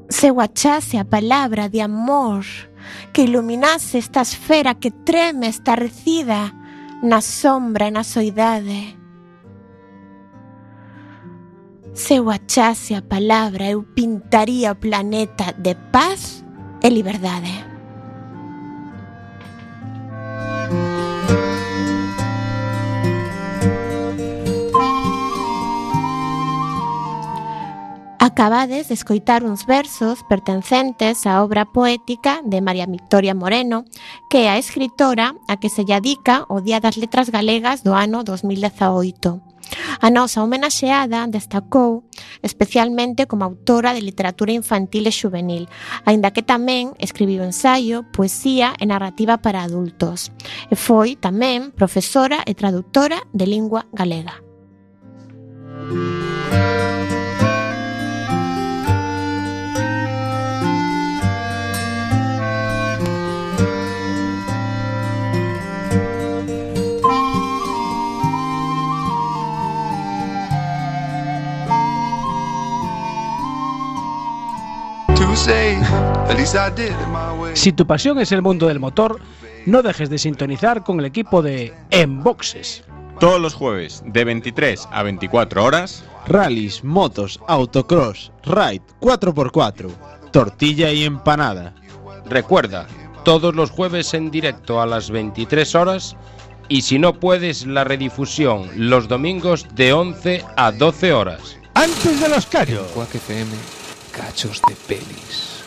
Se 0.08 0.32
guachase 0.32 0.96
a 0.96 1.04
palabra 1.04 1.68
de 1.68 1.84
amor 1.84 2.46
que 3.12 3.28
iluminase 3.28 3.98
esta 3.98 4.22
esfera 4.22 4.74
que 4.74 4.90
treme 4.90 5.48
estarrecida 5.48 6.54
na 7.02 7.20
sombra 7.20 7.88
e 7.88 7.92
na 7.92 8.04
soidade 8.04 8.96
se 11.96 12.16
eu 12.16 12.28
achase 12.30 12.94
a 12.94 13.00
palabra 13.00 13.70
eu 13.70 13.82
pintaría 13.82 14.72
o 14.72 14.76
planeta 14.76 15.56
de 15.56 15.74
paz 15.90 16.44
e 16.84 16.88
liberdade. 16.90 17.64
Acabades 28.20 28.88
de 28.88 28.94
escoitar 28.94 29.42
uns 29.44 29.64
versos 29.64 30.20
pertencentes 30.28 31.24
á 31.24 31.40
obra 31.40 31.64
poética 31.64 32.44
de 32.44 32.60
María 32.60 32.84
Victoria 32.84 33.32
Moreno, 33.32 33.88
que 34.28 34.44
é 34.44 34.52
a 34.52 34.60
escritora 34.60 35.32
a 35.48 35.56
que 35.56 35.72
se 35.72 35.88
lle 35.88 35.96
adica 35.96 36.44
o 36.52 36.60
Día 36.60 36.76
das 36.76 37.00
Letras 37.00 37.32
Galegas 37.32 37.80
do 37.80 37.96
ano 37.96 38.20
2018. 38.20 39.55
A 40.00 40.10
nosa 40.10 40.42
homenaxeada 40.42 41.26
destacou 41.26 42.04
especialmente 42.42 43.26
como 43.26 43.44
autora 43.44 43.94
de 43.94 44.02
literatura 44.02 44.52
infantil 44.52 45.06
e 45.06 45.12
juvenil, 45.12 45.64
aínda 46.04 46.30
que 46.30 46.44
tamén 46.44 46.94
escribiu 47.00 47.42
ensaio, 47.42 48.04
poesía 48.12 48.76
e 48.78 48.84
narrativa 48.86 49.40
para 49.40 49.64
adultos, 49.64 50.30
e 50.68 50.76
foi 50.76 51.16
tamén 51.16 51.72
profesora 51.72 52.44
e 52.46 52.52
traductora 52.54 53.24
de 53.32 53.46
lingua 53.48 53.88
galega. 53.92 54.42
Música 55.86 56.25
Si 77.54 77.72
tu 77.72 77.86
pasión 77.86 78.18
es 78.18 78.32
el 78.32 78.42
mundo 78.42 78.66
del 78.66 78.80
motor, 78.80 79.20
no 79.64 79.82
dejes 79.82 80.10
de 80.10 80.18
sintonizar 80.18 80.82
con 80.82 80.98
el 80.98 81.06
equipo 81.06 81.40
de 81.40 81.72
Enboxes. 81.90 82.82
Todos 83.20 83.40
los 83.40 83.54
jueves, 83.54 84.02
de 84.06 84.24
23 84.24 84.88
a 84.90 85.02
24 85.04 85.64
horas, 85.64 86.04
Rallys, 86.26 86.82
motos, 86.82 87.40
autocross, 87.46 88.32
ride 88.44 88.82
4x4, 89.00 89.88
tortilla 90.32 90.90
y 90.90 91.04
empanada. 91.04 91.74
Recuerda, 92.26 92.88
todos 93.24 93.54
los 93.54 93.70
jueves 93.70 94.14
en 94.14 94.32
directo 94.32 94.80
a 94.80 94.86
las 94.86 95.10
23 95.10 95.74
horas 95.76 96.16
y 96.68 96.82
si 96.82 96.98
no 96.98 97.20
puedes 97.20 97.66
la 97.66 97.84
redifusión 97.84 98.68
los 98.74 99.06
domingos 99.06 99.66
de 99.76 99.92
11 99.92 100.44
a 100.56 100.72
12 100.72 101.12
horas. 101.12 101.56
Antes 101.74 102.20
de 102.20 102.28
los 102.28 102.46
callos 102.46 102.86
cachos 104.16 104.62
de 104.66 104.74
pelis. 104.88 105.62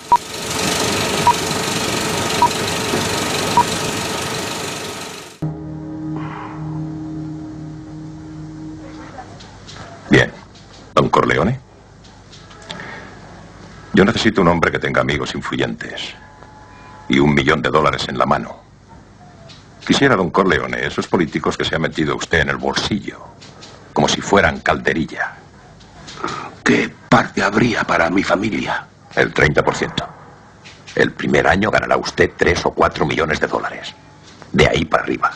Bien. 10.10 10.32
¿Don 10.96 11.10
Corleone? 11.10 11.60
Yo 13.94 14.04
necesito 14.04 14.42
un 14.42 14.48
hombre 14.48 14.72
que 14.72 14.80
tenga 14.80 15.02
amigos 15.02 15.36
influyentes 15.36 16.16
y 17.08 17.20
un 17.20 17.34
millón 17.34 17.62
de 17.62 17.70
dólares 17.70 18.08
en 18.08 18.18
la 18.18 18.26
mano. 18.26 18.58
Quisiera, 19.86 20.16
don 20.16 20.32
Corleone, 20.32 20.86
esos 20.86 21.08
políticos 21.08 21.58
que 21.58 21.66
se 21.66 21.76
ha 21.76 21.80
metido 21.80 22.16
usted 22.16 22.42
en 22.42 22.50
el 22.50 22.58
bolsillo, 22.58 23.20
como 23.94 24.08
si 24.08 24.22
fueran 24.22 24.60
calderilla. 24.60 25.36
¿Qué 26.70 26.88
parte 27.10 27.42
habría 27.42 27.84
para 27.84 28.12
mi 28.12 28.22
familia? 28.22 28.86
El 29.16 29.34
30%. 29.34 30.08
El 30.94 31.12
primer 31.14 31.48
año 31.48 31.72
ganará 31.72 31.98
usted 31.98 32.30
3 32.38 32.64
o 32.68 32.72
4 32.72 33.08
millones 33.08 33.40
de 33.40 33.48
dólares. 33.48 33.96
De 34.52 34.68
ahí 34.68 34.86
para 34.86 35.02
arriba. 35.02 35.32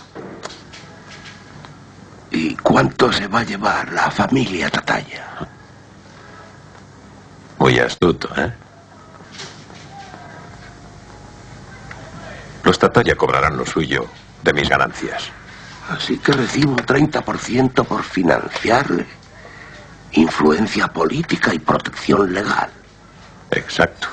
¿Y 2.29 2.55
cuánto 2.57 3.11
se 3.11 3.25
va 3.25 3.39
a 3.39 3.43
llevar 3.45 3.91
la 3.93 4.11
familia 4.11 4.69
Tataya? 4.69 5.25
Muy 7.57 7.79
astuto, 7.79 8.29
¿eh? 8.37 8.53
Los 12.63 12.77
Tataya 12.77 13.15
cobrarán 13.15 13.57
lo 13.57 13.65
suyo 13.65 14.05
de 14.43 14.53
mis 14.53 14.69
ganancias. 14.69 15.31
Así 15.89 16.19
que 16.19 16.31
recibo 16.31 16.73
un 16.73 16.77
30% 16.77 17.85
por 17.85 18.03
financiarle. 18.03 19.22
Influencia 20.13 20.87
política 20.87 21.53
y 21.53 21.59
protección 21.59 22.33
legal. 22.33 22.69
Exacto. 23.51 24.07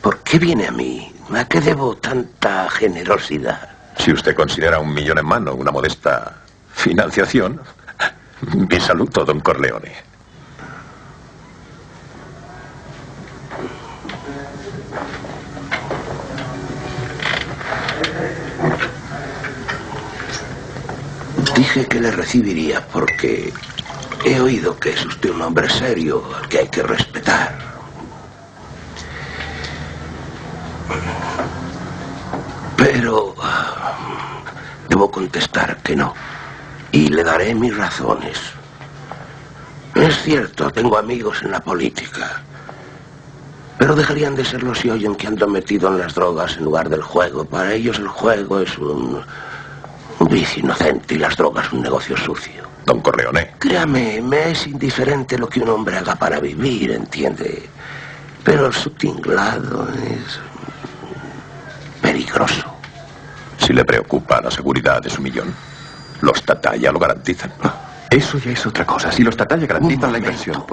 ¿Por 0.00 0.18
qué 0.20 0.38
viene 0.38 0.68
a 0.68 0.70
mí? 0.70 1.12
¿A 1.34 1.44
qué 1.46 1.60
debo 1.60 1.96
tanta 1.96 2.68
generosidad? 2.70 3.70
Si 3.98 4.12
usted 4.12 4.34
considera 4.34 4.78
un 4.78 4.94
millón 4.94 5.18
en 5.18 5.26
mano 5.26 5.54
una 5.54 5.72
modesta 5.72 6.36
financiación, 6.74 7.60
mi 8.54 8.80
saludo, 8.80 9.24
don 9.24 9.40
Corleone. 9.40 10.15
Dije 21.56 21.86
que 21.86 22.00
le 22.00 22.10
recibiría 22.10 22.86
porque 22.88 23.50
he 24.26 24.40
oído 24.40 24.78
que 24.78 24.90
es 24.90 25.06
usted 25.06 25.30
un 25.30 25.40
hombre 25.40 25.70
serio 25.70 26.22
al 26.36 26.46
que 26.48 26.58
hay 26.58 26.68
que 26.68 26.82
respetar. 26.82 27.58
Pero 32.76 33.34
ah, 33.42 34.42
debo 34.90 35.10
contestar 35.10 35.78
que 35.78 35.96
no. 35.96 36.14
Y 36.92 37.08
le 37.08 37.24
daré 37.24 37.54
mis 37.54 37.74
razones. 37.74 38.38
Es 39.94 40.22
cierto, 40.22 40.70
tengo 40.70 40.98
amigos 40.98 41.42
en 41.42 41.52
la 41.52 41.60
política. 41.60 42.42
Pero 43.78 43.94
dejarían 43.94 44.34
de 44.34 44.44
serlo 44.44 44.74
si 44.74 44.90
oyen 44.90 45.14
que 45.14 45.26
ando 45.26 45.48
metido 45.48 45.88
en 45.88 45.98
las 45.98 46.14
drogas 46.14 46.58
en 46.58 46.64
lugar 46.64 46.90
del 46.90 47.02
juego. 47.02 47.46
Para 47.46 47.72
ellos 47.72 47.98
el 47.98 48.08
juego 48.08 48.60
es 48.60 48.76
un, 48.76 48.90
un 48.90 49.24
vicio 50.20 50.62
inocente 50.62 51.14
y 51.14 51.18
las 51.18 51.36
drogas 51.36 51.72
un 51.72 51.82
negocio 51.82 52.16
sucio. 52.16 52.64
Don 52.84 53.00
Corleone. 53.00 53.54
Créame, 53.58 54.20
me 54.22 54.52
es 54.52 54.66
indiferente 54.66 55.36
lo 55.36 55.48
que 55.48 55.60
un 55.60 55.68
hombre 55.68 55.96
haga 55.96 56.14
para 56.14 56.40
vivir, 56.40 56.92
¿entiende? 56.92 57.68
Pero 58.44 58.72
su 58.72 58.90
tinglado 58.90 59.88
es 59.90 60.38
peligroso. 62.00 62.72
Si 63.58 63.72
le 63.72 63.84
preocupa 63.84 64.40
la 64.40 64.50
seguridad 64.50 65.02
de 65.02 65.10
su 65.10 65.20
millón, 65.20 65.52
los 66.20 66.42
Tataya 66.44 66.92
lo 66.92 67.00
garantizan. 67.00 67.52
Eso 68.08 68.38
ya 68.38 68.52
es 68.52 68.64
otra 68.64 68.86
cosa. 68.86 69.10
Si 69.10 69.24
los 69.24 69.36
Tataya 69.36 69.66
garantizan 69.66 70.12
la 70.12 70.18
inversión. 70.18 70.64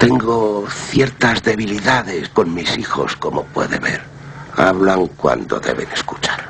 Tengo 0.00 0.64
ciertas 0.66 1.42
debilidades 1.42 2.30
con 2.30 2.54
mis 2.54 2.78
hijos, 2.78 3.14
como 3.16 3.44
puede 3.44 3.78
ver. 3.78 4.00
Hablan 4.56 5.08
cuando 5.08 5.60
deben 5.60 5.86
escuchar. 5.92 6.48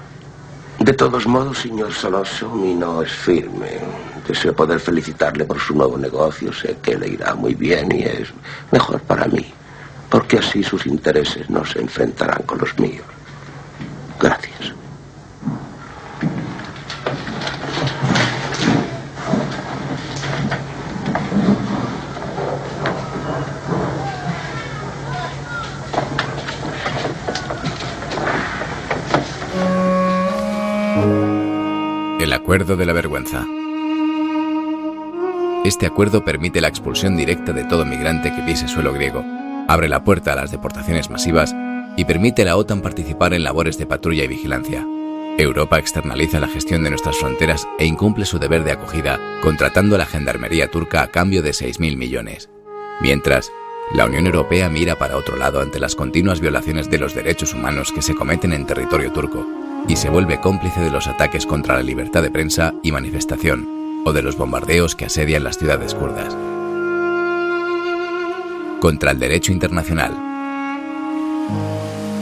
De 0.78 0.92
todos 0.92 1.26
modos, 1.26 1.58
señor 1.58 1.92
Soloso, 1.92 2.48
mi 2.48 2.74
no 2.76 3.02
es 3.02 3.10
firme. 3.10 3.80
Deseo 4.28 4.54
poder 4.54 4.78
felicitarle 4.78 5.44
por 5.46 5.58
su 5.58 5.74
nuevo 5.74 5.98
negocio. 5.98 6.52
Sé 6.52 6.76
que 6.80 6.96
le 6.96 7.08
irá 7.08 7.34
muy 7.34 7.56
bien 7.56 7.90
y 7.90 8.02
es 8.04 8.28
mejor 8.70 9.00
para 9.00 9.26
mí, 9.26 9.52
porque 10.08 10.38
así 10.38 10.62
sus 10.62 10.86
intereses 10.86 11.50
no 11.50 11.64
se 11.64 11.80
enfrentarán 11.80 12.44
con 12.44 12.58
los 12.58 12.78
míos. 12.78 13.04
De 32.66 32.86
la 32.86 32.92
vergüenza. 32.92 33.46
Este 35.64 35.86
acuerdo 35.86 36.24
permite 36.24 36.60
la 36.60 36.68
expulsión 36.68 37.16
directa 37.16 37.52
de 37.52 37.64
todo 37.64 37.86
migrante 37.86 38.34
que 38.34 38.42
pise 38.42 38.68
suelo 38.68 38.92
griego, 38.92 39.24
abre 39.66 39.88
la 39.88 40.04
puerta 40.04 40.34
a 40.34 40.36
las 40.36 40.50
deportaciones 40.50 41.08
masivas 41.08 41.54
y 41.96 42.04
permite 42.04 42.42
a 42.42 42.44
la 42.44 42.56
OTAN 42.56 42.82
participar 42.82 43.32
en 43.32 43.44
labores 43.44 43.78
de 43.78 43.86
patrulla 43.86 44.24
y 44.24 44.28
vigilancia. 44.28 44.86
Europa 45.38 45.78
externaliza 45.78 46.38
la 46.38 46.48
gestión 46.48 46.82
de 46.82 46.90
nuestras 46.90 47.16
fronteras 47.16 47.66
e 47.78 47.86
incumple 47.86 48.26
su 48.26 48.38
deber 48.38 48.62
de 48.62 48.72
acogida, 48.72 49.18
contratando 49.42 49.94
a 49.94 49.98
la 49.98 50.06
gendarmería 50.06 50.70
turca 50.70 51.02
a 51.02 51.10
cambio 51.10 51.42
de 51.42 51.52
6.000 51.52 51.96
millones. 51.96 52.50
Mientras, 53.00 53.50
la 53.94 54.04
Unión 54.04 54.26
Europea 54.26 54.68
mira 54.68 54.96
para 54.96 55.16
otro 55.16 55.36
lado 55.36 55.62
ante 55.62 55.80
las 55.80 55.96
continuas 55.96 56.40
violaciones 56.40 56.90
de 56.90 56.98
los 56.98 57.14
derechos 57.14 57.54
humanos 57.54 57.90
que 57.90 58.02
se 58.02 58.14
cometen 58.14 58.52
en 58.52 58.66
territorio 58.66 59.12
turco 59.12 59.59
y 59.88 59.96
se 59.96 60.10
vuelve 60.10 60.40
cómplice 60.40 60.80
de 60.80 60.90
los 60.90 61.06
ataques 61.06 61.46
contra 61.46 61.74
la 61.74 61.82
libertad 61.82 62.22
de 62.22 62.30
prensa 62.30 62.74
y 62.82 62.92
manifestación 62.92 64.02
o 64.04 64.12
de 64.12 64.22
los 64.22 64.36
bombardeos 64.36 64.96
que 64.96 65.06
asedian 65.06 65.44
las 65.44 65.58
ciudades 65.58 65.94
kurdas. 65.94 66.36
Contra 68.80 69.10
el 69.10 69.18
derecho 69.18 69.52
internacional. 69.52 70.30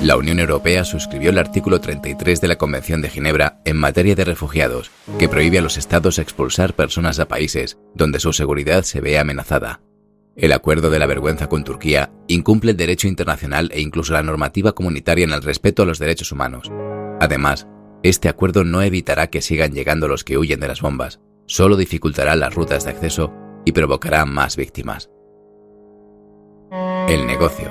La 0.03 0.17
Unión 0.17 0.39
Europea 0.39 0.85
suscribió 0.85 1.31
el 1.31 1.39
artículo 1.39 1.81
33 1.81 2.41
de 2.41 2.49
la 2.49 2.57
Convención 2.57 3.03
de 3.03 3.11
Ginebra 3.11 3.61
en 3.65 3.77
materia 3.77 4.15
de 4.15 4.25
refugiados, 4.25 4.93
que 5.19 5.29
prohíbe 5.29 5.59
a 5.59 5.63
los 5.63 5.77
estados 5.77 6.21
expulsar 6.21 6.75
personas 6.75 7.19
a 7.19 7.27
países 7.27 7.79
donde 7.95 8.21
su 8.21 8.33
seguridad 8.33 8.85
se 8.85 9.01
vea 9.01 9.23
amenazada. 9.23 9.81
El 10.37 10.53
acuerdo 10.53 10.91
de 10.91 11.01
la 11.01 11.07
vergüenza 11.07 11.49
con 11.49 11.65
Turquía 11.65 12.13
incumple 12.29 12.71
el 12.71 12.77
derecho 12.77 13.09
internacional 13.09 13.71
e 13.75 13.81
incluso 13.81 14.13
la 14.13 14.23
normativa 14.23 14.73
comunitaria 14.73 15.25
en 15.25 15.33
el 15.33 15.43
respeto 15.43 15.83
a 15.83 15.87
los 15.87 15.99
derechos 15.99 16.31
humanos. 16.31 16.71
Además, 17.21 17.67
este 18.03 18.29
acuerdo 18.29 18.65
no 18.65 18.83
evitará 18.83 19.29
que 19.29 19.43
sigan 19.43 19.73
llegando 19.73 20.07
los 20.09 20.25
que 20.25 20.39
huyen 20.39 20.61
de 20.61 20.69
las 20.69 20.81
bombas, 20.81 21.21
solo 21.47 21.77
dificultará 21.77 22.37
las 22.37 22.55
rutas 22.55 22.85
de 22.85 22.91
acceso 22.91 23.33
y 23.65 23.73
provocará 23.73 24.25
más 24.25 24.57
víctimas. 24.57 25.11
El 27.09 27.27
negocio. 27.27 27.69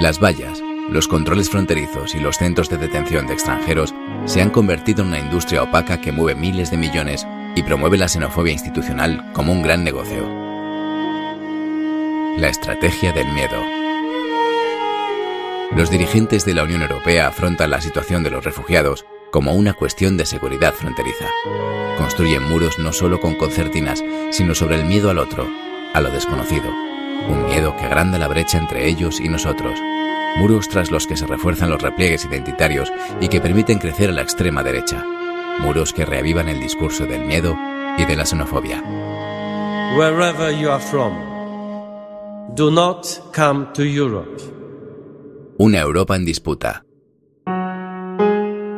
Las 0.00 0.20
vallas, 0.22 0.62
los 0.90 1.08
controles 1.08 1.50
fronterizos 1.50 2.14
y 2.14 2.20
los 2.20 2.38
centros 2.38 2.70
de 2.70 2.78
detención 2.78 3.26
de 3.26 3.34
extranjeros 3.34 3.94
se 4.24 4.40
han 4.40 4.50
convertido 4.50 5.02
en 5.02 5.08
una 5.08 5.18
industria 5.18 5.62
opaca 5.62 6.00
que 6.00 6.12
mueve 6.12 6.38
miles 6.38 6.70
de 6.70 6.76
millones 6.76 7.26
y 7.54 7.62
promueve 7.62 7.98
la 7.98 8.08
xenofobia 8.08 8.52
institucional 8.52 9.32
como 9.32 9.52
un 9.52 9.62
gran 9.62 9.82
negocio. 9.82 10.26
La 12.38 12.48
estrategia 12.48 13.12
del 13.12 13.26
miedo. 13.32 13.75
Los 15.74 15.90
dirigentes 15.90 16.44
de 16.44 16.54
la 16.54 16.62
Unión 16.62 16.82
Europea 16.82 17.26
afrontan 17.26 17.70
la 17.70 17.80
situación 17.80 18.22
de 18.22 18.30
los 18.30 18.44
refugiados 18.44 19.04
como 19.30 19.52
una 19.52 19.74
cuestión 19.74 20.16
de 20.16 20.24
seguridad 20.24 20.72
fronteriza. 20.72 21.26
Construyen 21.98 22.44
muros 22.44 22.78
no 22.78 22.92
solo 22.92 23.20
con 23.20 23.34
concertinas, 23.34 24.02
sino 24.30 24.54
sobre 24.54 24.76
el 24.76 24.84
miedo 24.84 25.10
al 25.10 25.18
otro, 25.18 25.46
a 25.92 26.00
lo 26.00 26.10
desconocido. 26.10 26.70
Un 27.28 27.46
miedo 27.46 27.76
que 27.76 27.84
agranda 27.84 28.18
la 28.18 28.28
brecha 28.28 28.58
entre 28.58 28.86
ellos 28.86 29.20
y 29.20 29.28
nosotros. 29.28 29.78
Muros 30.36 30.68
tras 30.68 30.90
los 30.90 31.06
que 31.06 31.16
se 31.16 31.26
refuerzan 31.26 31.70
los 31.70 31.82
repliegues 31.82 32.24
identitarios 32.24 32.92
y 33.20 33.28
que 33.28 33.40
permiten 33.40 33.78
crecer 33.78 34.10
a 34.10 34.12
la 34.12 34.22
extrema 34.22 34.62
derecha. 34.62 35.04
Muros 35.58 35.92
que 35.92 36.04
reavivan 36.04 36.48
el 36.48 36.60
discurso 36.60 37.06
del 37.06 37.24
miedo 37.24 37.56
y 37.98 38.04
de 38.04 38.16
la 38.16 38.24
xenofobia. 38.24 38.82
Wherever 39.96 40.54
you 40.56 40.70
are 40.70 40.82
from, 40.82 41.14
do 42.54 42.70
not 42.70 43.06
come 43.34 43.66
to 43.74 43.82
Europe. 43.82 44.55
Una 45.58 45.80
Europa 45.80 46.14
en 46.16 46.26
disputa. 46.26 46.84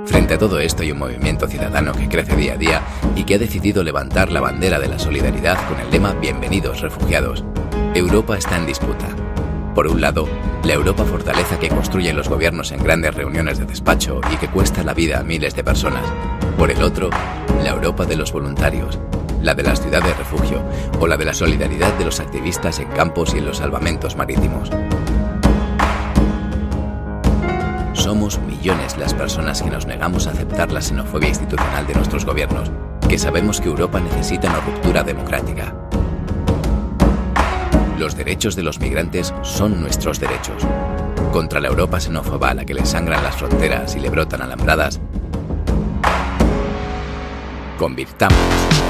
Frente 0.07 0.35
a 0.35 0.39
todo 0.39 0.61
esto 0.61 0.85
hay 0.85 0.93
un 0.93 1.01
movimiento 1.01 1.49
ciudadano 1.49 1.93
que 1.93 2.09
crece 2.09 2.37
día 2.37 2.53
a 2.53 2.57
día 2.57 2.83
y 3.17 3.25
que 3.25 3.35
ha 3.35 3.39
decidido 3.39 3.83
levantar 3.83 4.31
la 4.31 4.41
bandera 4.41 4.79
de 4.79 4.87
la 4.87 5.01
solidaridad 5.01 5.59
con 5.67 5.81
el 5.81 5.91
lema 5.91 6.13
Bienvenidos 6.15 6.81
refugiados. 6.81 7.45
Europa 7.97 8.39
está 8.39 8.57
en 8.57 8.67
disputa. 8.67 9.09
Por 9.75 9.89
un 9.89 10.01
lado, 10.01 10.29
la 10.63 10.75
Europa 10.75 11.05
fortaleza 11.05 11.59
que 11.59 11.69
construyen 11.69 12.17
los 12.17 12.29
gobiernos 12.29 12.71
en 12.71 12.85
grandes 12.85 13.13
reuniones 13.13 13.59
de 13.59 13.65
despacho 13.65 14.21
y 14.33 14.37
que 14.37 14.47
cuesta 14.47 14.85
la 14.85 14.95
vida 14.95 15.19
a 15.19 15.25
miles 15.25 15.57
de 15.57 15.65
personas. 15.65 16.09
Por 16.57 16.71
el 16.71 16.81
otro, 16.83 17.11
la 17.65 17.71
Europa 17.71 18.07
de 18.07 18.15
los 18.15 18.31
voluntarios, 18.31 19.01
la 19.43 19.57
de 19.57 19.65
las 19.65 19.83
ciudades 19.83 20.17
refugio 20.17 20.63
o 21.01 21.09
la 21.09 21.17
de 21.17 21.25
la 21.25 21.35
solidaridad 21.35 21.93
de 21.99 22.05
los 22.05 22.21
activistas 22.21 22.79
en 22.79 22.89
campos 22.91 23.35
y 23.35 23.39
en 23.39 23.47
los 23.47 23.57
salvamentos 23.57 24.15
marítimos. 24.15 24.71
Somos 28.09 28.39
millones 28.39 28.97
las 28.97 29.13
personas 29.13 29.61
que 29.61 29.69
nos 29.69 29.85
negamos 29.85 30.27
a 30.27 30.31
aceptar 30.31 30.73
la 30.73 30.81
xenofobia 30.81 31.29
institucional 31.29 31.87
de 31.87 31.93
nuestros 31.93 32.25
gobiernos, 32.25 32.71
que 33.07 33.19
sabemos 33.19 33.61
que 33.61 33.69
Europa 33.69 34.01
necesita 34.01 34.49
una 34.49 34.61
ruptura 34.61 35.03
democrática. 35.03 35.75
Los 37.99 38.17
derechos 38.17 38.57
de 38.57 38.63
los 38.63 38.81
migrantes 38.81 39.35
son 39.43 39.83
nuestros 39.83 40.19
derechos. 40.21 40.67
Contra 41.33 41.61
la 41.61 41.69
Europa 41.69 42.01
xenófoba 42.01 42.49
a 42.49 42.55
la 42.55 42.65
que 42.65 42.73
le 42.73 42.87
sangran 42.87 43.23
las 43.23 43.37
fronteras 43.37 43.95
y 43.95 44.01
le 44.01 44.09
brotan 44.09 44.41
alambradas, 44.41 44.99
convirtamos. 47.77 48.88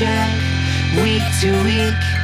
Check 0.00 0.32
week 1.02 1.22
to 1.42 1.52
week, 1.62 2.19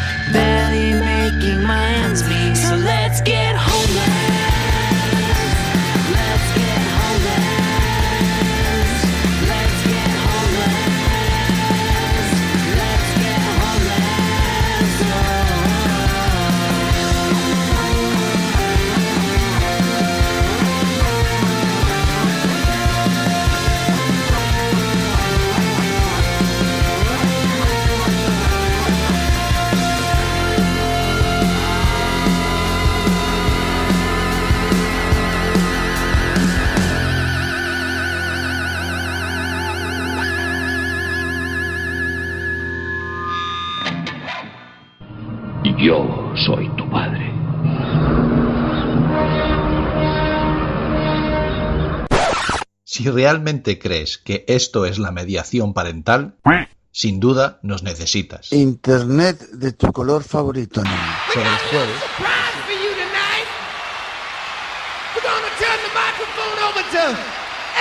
realmente 53.27 53.81
crees 53.81 54.19
que 54.19 54.45
esto 54.47 54.87
es 54.87 55.01
la 55.01 55.11
mediación 55.11 55.75
parental, 55.75 56.37
sin 56.93 57.19
duda 57.19 57.59
nos 57.63 57.83
necesitas. 57.83 58.53
Internet 58.53 59.51
de 59.51 59.73
tu 59.73 59.91
color 59.91 60.23
favorito, 60.23 60.81
niño. 60.81 60.97
Sobre 61.33 61.49
el 61.49 61.57
jueves, 61.57 62.01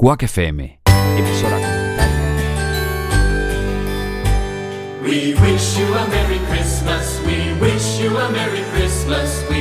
FM, 0.00 0.78
emisora 1.18 1.58
We 5.02 5.34
wish 5.34 5.78
you 5.78 5.94
a 5.94 6.08
Merry 6.08 6.38
Christmas, 6.48 7.20
we 7.26 7.52
wish 7.60 8.00
you 8.00 8.16
a 8.16 8.30
Merry 8.30 8.62
Christmas, 8.72 9.44
we 9.50 9.59